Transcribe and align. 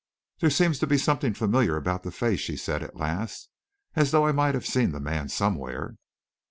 "There 0.39 0.49
seems 0.49 0.79
to 0.79 0.87
be 0.87 0.97
something 0.97 1.35
familiar 1.35 1.77
about 1.77 2.01
the 2.01 2.09
face," 2.09 2.39
she 2.39 2.57
said, 2.57 2.81
at 2.81 2.95
last, 2.95 3.49
"as 3.95 4.09
though 4.09 4.25
I 4.25 4.31
might 4.31 4.55
have 4.55 4.65
seen 4.65 4.93
the 4.93 4.99
man 4.99 5.29
somewhere." 5.29 5.95